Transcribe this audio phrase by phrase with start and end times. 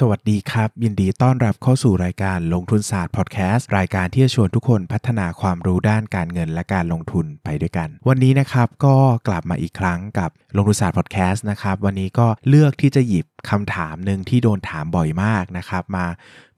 [0.00, 8.96] สวัสดีครับ ยินดีต้อนรับเข้าสู่รายการลงทุนศาสตร์พอดแคสต์รายการที่จะชวนทุกคนพัฒนาความรู้ด้านการเงินและการลงทุนไปด้วยกัน วันนี้นะครับก็
[9.28, 16.06] กลับมาอีกครั้งกับลงทุนศาสตร์พอดแคสต์นะครับวันนี้ก็เลือกที่จะหยิบคำถามหนึ่งที่โดนถามบ่อยมากนะครับ มา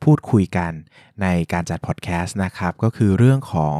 [0.04, 0.72] พูดคุยกัน
[1.22, 3.76] ในการจัดพอดแคสต์นะครับก็คือเรื่องของ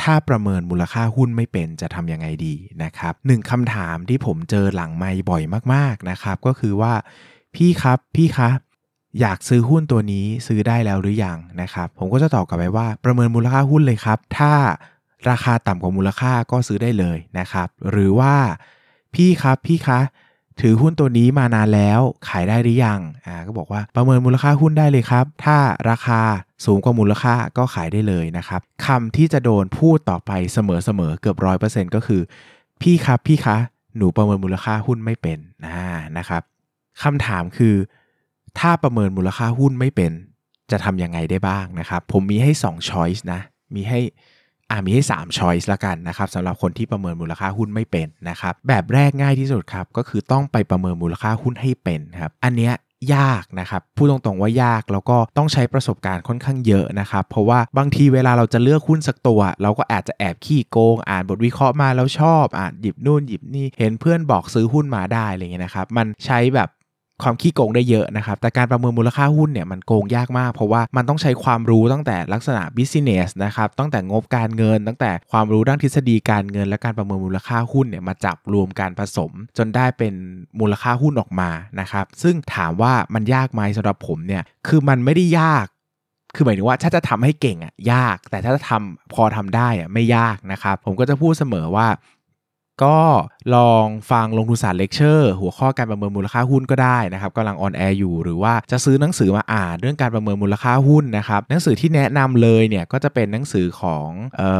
[0.00, 5.42] ถ้าประเมินมูลค่าหุ้นไม่เป็นจะทำยังไงดีนะครับหนึ่งคำถามที่ผมเจอหลังไม่บ่อย
[5.74, 6.94] มากๆนะครับ ก็คือว่า
[7.54, 8.50] พี่ครับพี่คะ
[9.20, 14.52] อยากซื้อหุ้นตัวนี้ซื้อได้แล้วหรือยังนะครับผมก็จะตอบกลับไปว่าประเมินมูลค่าหุ้นเลยครับ ถ้า
[15.30, 18.34] ราคาต่ำกว่ามูลค่าก็ซื้อได้เลยนะครับ หรือว่า
[19.14, 20.00] พี่ครับพี่คะ
[20.60, 25.56] ถือหุ้นตัวนี้มานานแล้วขายได้หรือยังอ่าก็บอกว่าประเมินมูลค่าหุ้นได้เลยครับ ถ้า
[25.90, 26.20] ราคา
[26.64, 32.20] สูงกว่ามูลค่าก็ขายได้เลยนะครับคำที่จะโดนพูดต่อไปเสมอๆเกือบร้อยเปอร์เซ็นต์ก็คือ
[32.82, 33.56] พี่ครับพี่คะ
[33.96, 36.42] หนูประเมินมูลค่าหุ้นไม่เป็นอ่านะครับ
[37.02, 37.74] คำถามคือ
[38.60, 40.12] ถ้าประเมินมูลค่าหุ้นไม่เป็น
[40.70, 43.40] จะทำยังไงได้บ้างนะครับ ผมมีให้2 choice นะ
[43.74, 44.00] มีให้
[44.70, 52.74] อ่ามีให้3 choice ละกันนะครับสำหรับคนที่ประเมินมูลค่าหุ้นไม่เป็นนะครับ แบบแรกง่ายที่สุดครับก็คือต้องไปประเมินมูลค่าหุ้นให้เป็นครับ อันเนี้ย
[53.14, 66.68] ยากนะครับพูดตรงๆว่ายากแล้วก็ต้องใช้ประสบการณ์ค่อนข้างเยอะนะครับ เพราะว่าบางทีเวลาเราจะเลือกหุ้นสักตัว เราก็อาจจะแอบขี้โกง อ่านบทวิเคราะห์มาแล้วชอบอ่านหยิบนู่นหยิบนี่เห็นเพื่อนบอกซื้อหุ้นมาได้อะไรเงี้ยนะครับ มันใช้แบบ
[67.22, 80.14] ความขี้โกงได้เยอะนะครับ แต่การประเมินมูลค่าหุ้นเนี่ยมันโกงยากมาก เพราะว่ามันต้องใช้ความรู้ตั้งแต่ลักษณะ business นะครับตั้งแต่งบการเงิน ตั้งแต่ความรู้ด้านทฤษฎีการเงิน และการประเมินมูลค่าหุ้นเนี่ยมาจับรวมการผสม จนได้เป็น
[80.60, 81.50] มูลค่าหุ้นออกมา
[81.80, 85.66] นะครับซึ่งถามว่ามันยากไหมสำหรับผมเนี่ยคือมันไม่ได้ยาก
[86.34, 91.88] คือหมายถึงว่าถ้าจะทำให้เก่งอะยาก แต่ถ้าจะทำพอทำได้อะไม่ยากนะครับ ผมก็จะพูดเสมอว่า
[92.84, 92.98] ก็
[93.54, 104.50] ลองฟังลงทุนศาสตร์เลคเชอร์หัวข้อการประเมินมูลค่าหุ้นก็ได้นะครับกำลัง on air อยู่หรือว่าจะซื้อหนังสือมาอ่านเรื่องการประเมินมูลค่าหุ้นนะครับหนังสือที่แนะนำเลยเนี่ยก็จะเป็นหนังสือของเอ่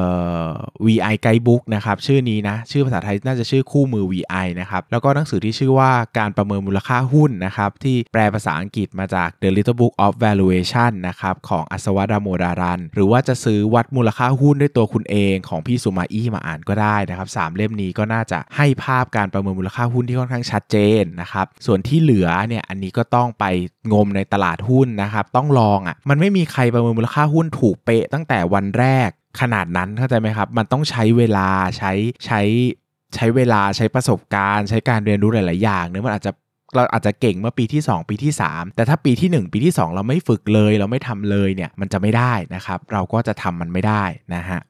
[0.47, 0.51] อ
[0.87, 23.45] VI Guidebook นะครับชื่อนี้นะชื่อภาษาไทยน่าจะชื่อคู่มือ VI นะครับแล้วก็หนังสือที่ชื่อว่าการประเมินมูลค่าหุ้นนะครับที่แปลภาษาอังกฤษมาจาก The Little Book of Valuation นะครับของอัศวดาโมดารัน หรือว่าจะซื้อวัดมูลค่าหุ้นด้วยตัวคุณเองของพี่สุมาอี้มาอ่านก็ได้นะครับสามเล่มนี้ก็น่าจะให้ภาพการประเมินมูลค่าหุ้นที่ค่อนข้างชัดเจนนะครับส่วนที่เหลือเนี่ยอันนี้ก็ต้องไป
[23.93, 29.11] งมในตลาดหุ้นนะครับต้องลองอะ่ะมันไม่มีใครประเมินมูลค่าหุ้นถูกเป๊ะตั้งแต่วันแรก
[29.41, 31.49] ขนาดนั้นเข้าใจไหมครับ มันต้องใช้เวลา
[31.79, 31.93] ใช้
[32.27, 32.41] ใช้
[33.15, 36.33] ใช้เวลาใช้ประสบการณ์ ใช้การเรียนรู้หลาย ๆ อย่างเนื้อมันอาจจะ
[36.75, 44.05] เราอาจจะเก่งเมื่อปีที่ 2 ปีที่ 3 แต่ถ้าปีที่ 1 ปีที่ 2 เราไม่ฝึกเลย เราไม่ทำเลยเนี่ยมันจะไม่ได้นะครับ เราก็จะทำมันไม่ได้
[44.35, 44.61] นะฮะ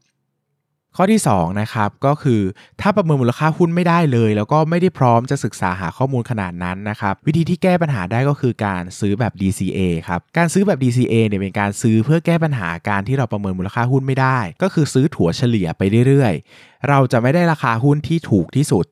[0.97, 2.41] ข้อที่2นะครับก็คือ
[2.81, 18.87] ถ้าประเมินมูลค่าหุ้นไม่ได้เลย แล้วก็ไม่ได้พร้อมจะศึกษาหาข้อมูลขนาดนั้นนะครับวิธีที่แก้ปัญหาได้ก็คือการซื้อแบบ DCA ครับการซื้อแบบ DCA เนี่ยเป็นการซื้อเพื่อแก้ปัญหาการที่เราประเมินมูลค่าหุ้นไม่ได้ ก็คือซื้อถั่วเฉลี่ยไปเรื่อยๆ เราจะไม่ได้ราคาหุ้นที่ถูกที่สุด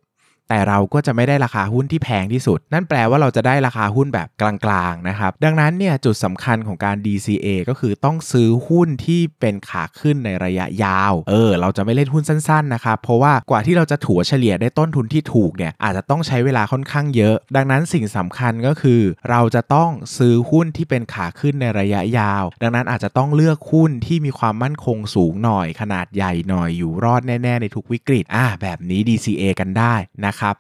[0.49, 19.01] แต่เราก็จะไม่ได้ราคาหุ้นที่แพงที่สุด นั่นแปลว่าเราจะได้ราคาหุ้นแบบกลางๆนะครับ ดังนั้นเนี่ยจุดสำคัญของการ DCA ก็คือต้องซื้อหุ้นที่เป็นขาขึ้นในระยะยาว เออ เราจะไม่เล่นหุ้นสั้นๆนะครับ เพราะว่ากว่าที่เราจะถัวเฉลี่ยได้ต้นทุนที่ถูกเนี่ยอาจจะต้องใช้เวลาค่อนข้างเยอะ ดังนั้นสิ่งสำคัญก็คือ
[19.31, 29.95] เราจะต้องซื้อหุ้นที่เป็นขาขึ้นในระยะยาว ดังนั้นอาจจะต้องเลือกหุ้นที่มีความมั่นคงสูงหน่อย ขนาดใหญ่หน่อยอยู่รอดแน่ ๆ ในทุกวิกฤตอ่าแบบนี้ DCA กันได้
[30.25, 30.57] นะครับ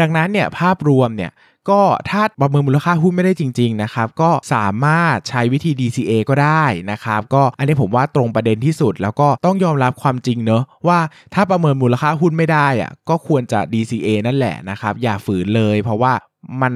[0.00, 1.32] ดังนั้นเนี่ยภาพรวมเนี่ย
[1.70, 10.98] ก็ถ้าประเมินมูลค่าหุ้นไม่ได้จริงๆนะครับก็สามารถใช้วิธี DCA ก็ได้นะครับก็อันนี้ผมว่าตรงประเด็นที่สุด แล้วก็ต้องยอมรับความจริงเนอะว่า
[11.34, 16.12] ถ้าประเมินมูลค่าหุ้นไม่ได้อะก็ควรจะ DCA นั่นแหละนะครับอย่าฝืนเลย เพราะว่า
[16.62, 16.74] มัน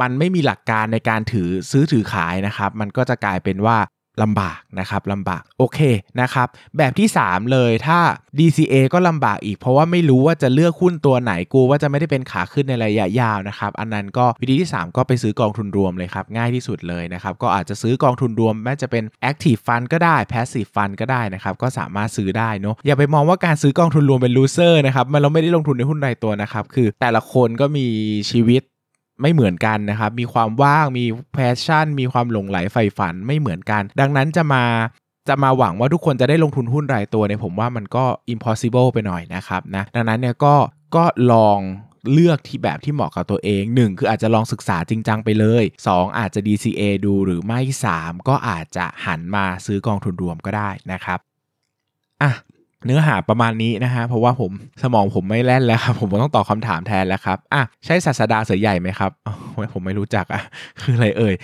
[0.00, 3.76] มันไม่มีหลักการในการถือซื้อถือขายนะครับ มันก็จะกลายเป็นว่า
[4.22, 5.78] ลำบากนะครับลำบากโอเค
[6.20, 7.98] นะครับแบบที่ 3 เลยถ้า
[8.38, 27.86] DCA ก็ลำบากอีก เพราะว่าไม่รู้ว่าจะเลือกหุ้นตัวไหนกูว่าจะไม่ได้เป็นขาขึ้นในระยะยาวนะครับอันนั้นก็วิธีที่ 3 ก็ไปซื้อกองทุนรวมเลยครับง่ายที่สุดเลยนะครับก็อาจจะซื้อกองทุนรวมแม้จะเป็น Active Fund ก็ได้ Passive Fund ก็ได้นะครับก็สามารถซื้อได้เนาะอย่าไปมองว่าการซื้อกองทุนรวมเป็น loser นะครับมันเราไม่ได้ลงทุนในหุ้นรายตัวนะครับคือแต่ละคนก็มี
[28.32, 28.62] ชีวิต
[29.20, 34.64] ไม่เหมือนกันนะครับ มีความว่าง มี passion มีความหลงไหลใฝ่ฝันไม่เหมือนกัน ดังนั้นจะมา
[35.28, 40.54] จะมาหวังว่าทุกคนจะได้ลงทุนหุ้นรายตัวเนี่ยผมว่ามันก็ impossible ไปหน่อยนะครับนะ ดังนั้นเนี่ยก็
[40.96, 41.58] ก็ลอง
[42.12, 47.60] เลือกที่แบบที่เหมาะกับตัวเอง 1 คืออาจจะลองศึกษาจริงจังไปเลย 2 อาจจะ DCA ดูหรือไม่
[47.94, 51.18] 3 ก็อาจจะหันมาซื้อกองทุนรวมก็ได้นะครับ
[52.22, 52.30] อะ
[52.86, 54.50] เนื้อหาประมาณนี้นะฮะเพราะว่าผม
[54.82, 59.10] สมองผมไม่แล่นแล้วครับผมต้องตอบคำถามแทนแล้วครับอะใช่ศาสดาเสือใหญ่ไหมครับ
[59.72, 60.42] ผมไม่รู้จักอะ
[60.80, 61.34] คืออะไรเอ่ย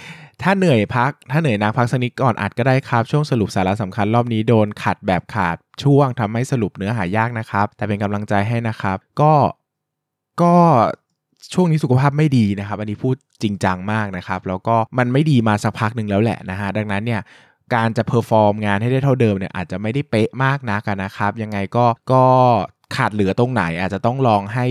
[0.42, 9.32] ถ้าเหนื่อยพัก ถ้าเหนื่อยนักพักสักนิดก่อนอัดก็ได้ครับ ช่วงสรุปสาระสำคัญรอบนี้โดนขัดแบบขาดช่วงทำให้สรุปเนื้อหายากนะครับ แต่เป็นกำลังใจให้นะครับ ก็
[10.42, 10.54] ก็
[11.54, 17.20] ช่วงนี้สุขภาพไม่ดีนะครับ อันนี้พูดจริงจังมากนะครับ แล้วก็มันไม่ดีมาสักพักหนึ่งแล้วแหละนะฮะดังนั้นเนี่ย
[17.74, 22.24] การจะ perform งานให้ได้เท่าเดิมเนี่ยอาจจะไม่ได้เป๊ะมากนักนะครับ ยังไงก็ก็
[22.96, 24.66] ขาดเหลือตรงไหนอาจจะต้องลองให้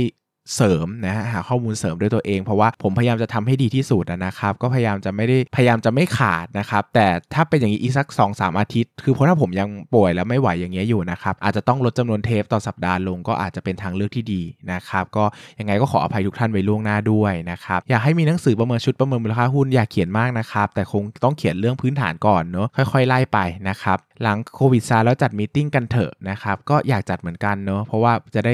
[0.55, 14.41] เสริมนะฮะหาข้อมูลเสริมด้วยตัวเอง เพราะว่าผมพยายามจะทำให้ดีที่สุดนะครับ ก็พยายามจะไม่ได้พยายามจะไม่ขาดนะครับ แต่ถ้าเป็นอย่างนี้อีกสัก2อสอาทิตย์ คือเพราะถ้าผมยังป่วยแล้วไม่ไหวอย่างเงี้ยอยู่นะครับ อาจจะต้องลดจำนวนเทปต่อสัปดาห์ลงก็อาจจะเป็นทางเลือกที่ดี
[14.71, 15.23] นะครับ ก็
[15.59, 28.53] ยังไงก็ขออภัยทุกท่านไว้ล่วงหน้าด้วยนะครับ อยากให้มีหนังสือประเมินชุดประเมินมูลค่าหุ้นอยากเขียนมากนะครับ แต่คงต้องเขียนเรื่องพื้นฐานก่อนเนาะค่อย ๆ ไล่ไปนะครับ หลังโควิดซาแล้วจัดมีติ้งกันเถอะนะครับ ก็อยากจัดเหมือนกันเนาะเพราะว่าจะได้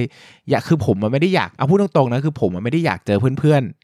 [0.49, 3.75] อยากคือผมมันไม่ได้อยากเอาพูดตรงๆนะคือผมมันไม่ได้อยากเจอเพื่อนๆ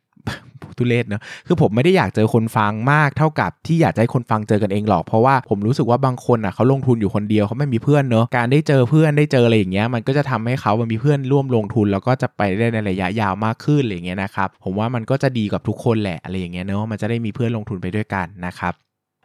[0.77, 18.73] ทุเลศเนะคือผมไม่ได้อยากเจอคนฟังมากเท่ากับที่อยากให้คนฟังเจอกันเองหรอกเพราะว่าผมรู้สึกว่าบางคนอะเขาลงทุนอยู่คนเดียวเขาไม่มีเพื่อนเนอะการได้เจอเพื่อนได้เจออะไรอย่างเงี้ยมันก็จะทำให้เขามันมีเพื่อนร่วมลงทุน แล้วก็จะไปได้ในระยะยาวมากขึ้นอะไรอย่างเงี้ยนะครับผมว่ามันก็จะดีกับทุกคนแหละอะไรอย่างเงี้ยเนอะมันจะได้มีเพื่อนลงทุนไปด้วยกันนะครับ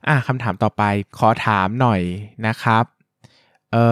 [0.06, 0.82] อะคำถามต่อไป
[1.19, 2.00] ขอถามหน่อย
[2.46, 2.84] นะครับ
[3.72, 3.84] เอ่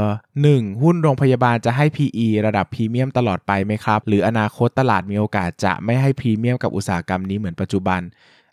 [0.00, 0.02] อ
[0.42, 8.00] หนึ่งหุ้นโรงพยาบาลจะให้ PE ระดับพรีเมียมตลอดไปไหมครับ หรืออนาคตตลาดมีโอกาสจะไม่ให้พรีเมียมกับอุตสาหกรรมนี้เหมือนปัจจุบัน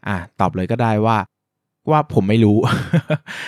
[0.08, 1.18] อะตอบเลยก็ได้ว่า
[1.92, 2.58] ว่าผมไม่รู้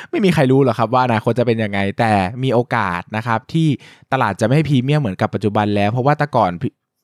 [0.09, 2.11] ไม่มีใครรู้หรอกครับว่าอนาคตจะเป็นยังไงแต่
[2.43, 3.67] มีโอกาสนะครับที่
[4.11, 6.51] ตลาดจะไม่ให้พรีเมียมเหมือนกับปัจจุบันแล้ว เพราะว่าแต่ก่อน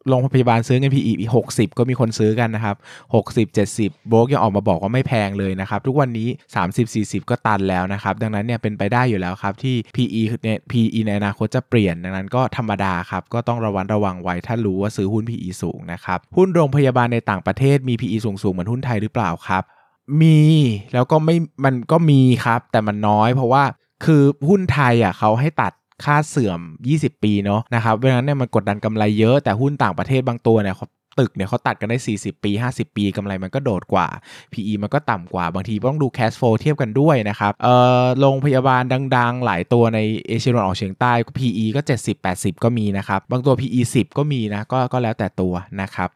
[0.10, 2.76] โรงพยาบาลซื้อเงิน PE หกสิบก็มีคนซื้อกันนะครับ
[3.16, 6.28] 60 70โบรกยังออกมาบอกว่าไม่แพงเลยนะครับ ทุกวันนี้
[6.84, 18.18] 30 40 ก็ตันแล้วนะครับ ดังนั้นเนี่ยเป็นไปได้อยู่แล้วครับ ที่ PE เนี่ย PE ในอนาคตจะเปลี่ยน ดังนั้นก็ธรรมดาครับ ก็ต้องระวังระวังไว้ถ้ารู้ว่าซื้อหุ้น PE สูงนะครับ หุ้นโรงพยาบาลในต่างประเทศมี PE
[18.26, 19.64] สูงสูงเหมือนหุ้นไทยหรือเปล่าครับ
[20.22, 20.42] มี
[20.94, 23.64] แล้วก็ไม่มันก็มีครับ แต่มันน้อยเพราะว่า
[24.06, 25.74] คือหุ้นไทยอะเขาให้ตัด
[26.06, 26.60] ค่าเสื่อม
[26.94, 30.76] 20 ปีเนาะนะครับเพราะฉะนั้นเนี่ยมันกดดันกำไรเยอะแต่หุ้นต่างประเทศบางตัวเนี่ย
[31.20, 34.08] ตึกเนี่ยเขาตัดกันได้ 40 ปี 50 ปีกำไรมันก็โดดกว่า
[34.54, 38.84] PE มันก็ต่ำกว่า บางทีต้องดู cash flow เทียบกันด้วยนะครับ เอ่อ โรงพยาบาล
[39.18, 41.82] ดังๆ หลายตัวในเอเชียตะวันออกเฉียงใต้ PE ก็
[42.24, 46.10] 70-80 ก็มีนะครับ บางตัว PE 10 ก็มีนะ ก็ก็แล้วแต่ตัวนะครับ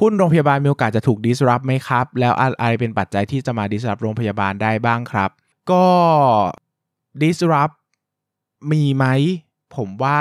[0.00, 5.30] หุ้นโรงพยาบาลมีโอกาสจะถูก disrupt ไหมครับ แล้วอะไรเป็นปัจจัยที่จะมา disrupt โรงพยาบาลได้บ้างครับ
[5.70, 5.84] ก็
[7.22, 7.74] disrupt
[8.72, 9.06] มีไหม
[9.76, 10.20] ผมว่า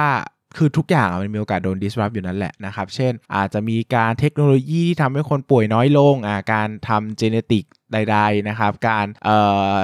[0.57, 7.63] คือทุกอย่างมันมีโอกาสโดน disrupt อยู่นั่นแหละนะครับ เช่น อาจจะมีการเทคโนโลยีที่ทำให้คนป่วยน้อยลงอ่การทำ genetic
[7.93, 9.37] ใด ๆ นะครับ การเอ่
[9.75, 9.77] อ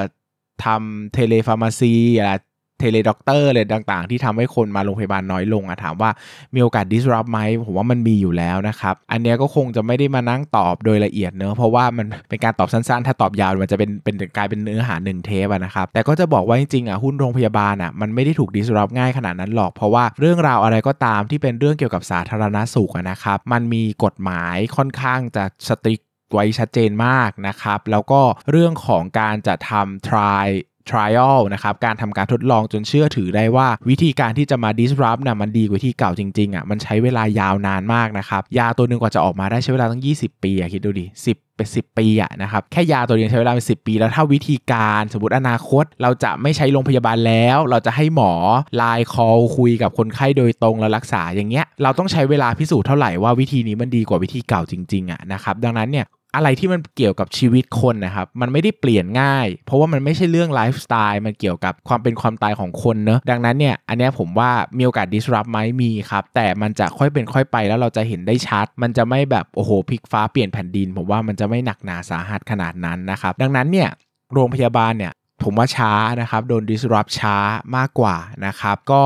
[0.66, 2.38] ทำ telepharmacy อ่า
[2.80, 6.10] teledoctor อะไรต่างๆ ที่ทำให้คนมาโรงพยาบาลน้อยลงอะถามว่า
[6.56, 26.00] มีโอกาส disrupt ไหมผมว่ามันมีอยู่แล้วนะครับ อันนี้ก็คงจะไม่ได้มานั่งตอบโดยละเอียดเนอะเพราะว่ามันเป็นการตอบสั้นๆ ถ้าตอบยาวมันจะเป็นเป็นกลายเป็นเนื้อหาหนึ่งเทปนะครับ แต่ก็จะบอกว่าจริงๆอะหุ้นโรงพยาบาลอะมันไม่ได้ถูก disrupt ง่ายขนาดนั้นหรอก เพราะว่าเรื่องราวอะไรก็ตามที่เป็นเรื่องเกี่ยวกับสาธารณสุขนะครับมันมีกฎหมายค่อนข้างจะ strict
[26.34, 28.22] ไว้ชัดเจนมากนะครับแล้วก็
[28.52, 30.48] เรื่องของการจะทำ try
[30.90, 48.32] trial นะครับ การทำการทดลองจนเชื่อถือได้ว่า วิธีการที่จะมา disrupt นะมันดีกว่าที่เก่าจริงๆอะมันใช้เวลายาวนานมากนะครับ ยาตัวหนึ่งกว่าจะออกมาได้ใช้เวลาตั้ง 20 ปีอะคิดดูดิ10เป็น10 ปีอะนะครับแค่ยาตัวเดียวใช้เวลาเป็น10 ปี แล้วถ้าวิธีการสมมติอนาคต เราจะไม่ใช้โรงพยาบาลแล้ว เราจะให้หมอ
[48.78, 73.90] ไลน์คอลคุยกับคนไข้โดยตรงแล้วรักษาอย่างเงี้ยเราต้องใช้เวลาพิสูจน์เท่าไหร่ว่าวิธีนี้มันดีกว่าวิธีเก่าจริงๆอะนะครับดังนั้นเนี่ย อะไรที่มันเกี่ยวกับชีวิตคนนะครับมันไม่ได้เปลี่ยนง่าย เพราะว่ามันไม่ใช่เรื่องไลฟ์สไตล์มันเกี่ยวกับความเป็นความตายของคนเนอะดังนั้นเนี่ยอันนี้ผมว่ามีโอกาส disrupt ไหมมีครับ แต่มันจะค่อยเป็นค่อยไปแล้วเราจะเห็นได้ชัด มันจะไม่แบบโอ้โหพลิกฟ้าเปลี่ยนแผ่นดิน ผมว่ามันจะไม่หนักหนาสาหัสขนาดนั้นนะครับดังนั้นเนี่ย
[74.34, 75.14] โรงพยาบาลเนี่ย
[75.44, 77.38] ผมว่าช้านะครับโดน disrupt ช้า
[77.76, 78.16] มากกว่า
[78.46, 79.04] นะครับก็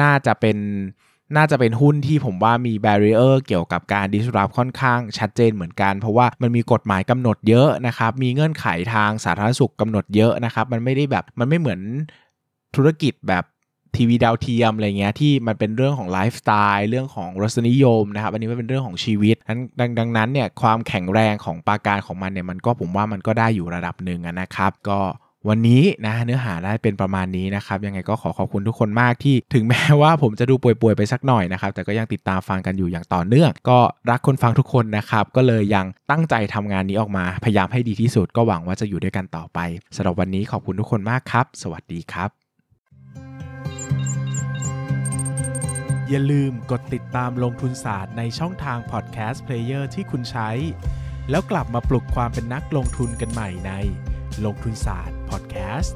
[0.00, 0.56] น่าจะเป็น
[1.36, 11.80] น่าจะเป็นหุ้นที่ผมว่ามี barrier เกี่ยวกับการ disrupt ค่อนข้างชัดเจนเหมือนกัน เพราะว่ามันมีกฎหมายกำหนดเยอะนะครับ มีเงื่อนไขทางสาธารณสุขกำหนดเยอะนะครับ มันไม่ได้แบบมันไม่เหมือน
[12.76, 13.44] ธุรกิจแบบ
[13.96, 19.36] ทีวีดาวเทียมอะไรเงี้ยที่มันเป็นเรื่องของไลฟ์สไตล์เรื่องของรสนิยมนะครับอันนี้มันเป็นเรื่องของชีวิต
[19.80, 25.00] ดังดังนั้นเนี่ยความแข็งแรงของปราการของมันเนี่ยมันก็ผมว่ามันก็ได้อยู่ระดับหนึ่งนะครับ ก็
[25.48, 33.78] วันนี้นะเนื้อหาได้เป็นประมาณนี้นะครับยังไงก็ขอขอบคุณทุกคนมากที่ถึงแม้ว่าผมจะดูป่วยๆไปสักหน่อยนะครับแต่ก็ยังติดตามฟังกันอยู่อย่างต่อเนื่อง ก็
[34.10, 39.58] รักคนฟังทุกคนนะครับก็เลยยังตั้งใจทำงานนี้ออกมาพยายามให้ดีที่สุดก็หวังว่าจะอยู่ด้วยกันต่อไป
[39.96, 42.30] สำหรับวันนี้ขอบคุณทุกคนมากครับ สวัสดีครับ
[46.08, 50.50] อย่าลืมกดติดตามลงทุนศาสตร์ในช่องทาง podcast player ที่คุณใช้
[51.30, 53.72] แล้วกลับมาปลุกความเป็นนักลงทุนกันใหม่ใน
[54.44, 55.94] ลงทุนศาสตร์ Podcast.